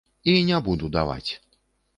[0.31, 1.31] І не буду даваць.